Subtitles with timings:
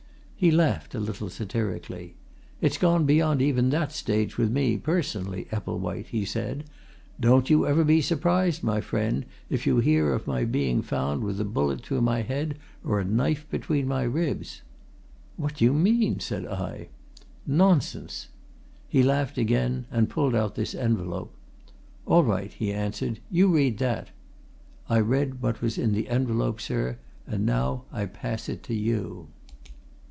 [0.41, 2.15] He laughed a little satirically.
[2.61, 6.63] 'It's gone beyond even that stage with me, personally, Epplewhite,' he said.
[7.19, 11.39] 'Don't you ever be surprised, my friend, if you hear of my being found with
[11.39, 14.63] a bullet through my head or a knife between my ribs!'
[15.37, 16.89] 'What do you mean?' said I.
[17.45, 18.29] 'Nonsense!'
[18.89, 21.35] He laughed again, and pulled out this envelope.
[22.07, 23.19] 'All right,' he answered.
[23.29, 24.09] 'You read that!'
[24.89, 26.97] I read what was in the envelope, sir
[27.27, 27.53] and I
[27.93, 29.27] now pass it to you!"